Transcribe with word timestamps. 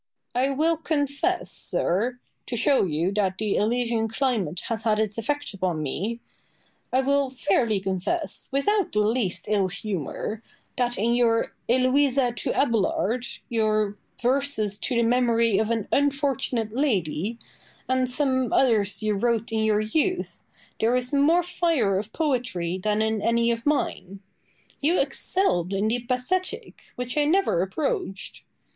Boileau. 0.33 0.47
I 0.47 0.55
will 0.55 0.77
confess, 0.77 1.51
sir 1.51 2.17
(to 2.47 2.57
show 2.57 2.85
you 2.85 3.11
that 3.11 3.37
the 3.37 3.55
Elysian 3.57 4.07
climate 4.07 4.61
has 4.61 4.81
had 4.81 4.99
its 4.99 5.19
effects 5.19 5.53
upon 5.53 5.83
me), 5.83 6.19
I 6.91 7.01
will 7.01 7.29
fairly 7.29 7.79
confess, 7.79 8.49
without 8.51 8.93
the 8.93 9.01
least 9.01 9.45
ill 9.47 9.67
humour, 9.67 10.41
that 10.75 10.97
in 10.97 11.13
your 11.13 11.53
"Eloisa 11.69 12.31
to 12.31 12.51
Abelard," 12.55 13.27
your 13.47 13.95
"Verses 14.19 14.79
to 14.79 14.95
the 14.95 15.03
Memory 15.03 15.59
of 15.59 15.69
an 15.69 15.87
Unfortunate 15.91 16.73
Lady," 16.73 17.37
and 17.87 18.09
some 18.09 18.51
others 18.51 19.03
you 19.03 19.13
wrote 19.13 19.51
in 19.51 19.59
your 19.63 19.81
youth, 19.81 20.43
there 20.79 20.95
is 20.95 21.13
more 21.13 21.43
fire 21.43 21.99
of 21.99 22.11
poetry 22.11 22.79
than 22.79 23.03
in 23.03 23.21
any 23.21 23.51
of 23.51 23.67
mine. 23.67 24.19
You 24.79 24.99
excelled 24.99 25.73
in 25.73 25.87
the 25.89 25.99
pathetic, 25.99 26.81
which 26.95 27.15
I 27.19 27.25
never 27.25 27.61
approached. 27.61 28.41